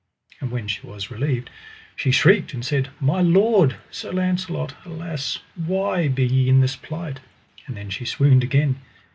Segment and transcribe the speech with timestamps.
[0.39, 1.51] And when she was relieved,
[1.95, 7.19] she shrieked and said: My lord, Sir Launcelot, alas why be ye in this plight?
[7.67, 8.77] and then she swooned again.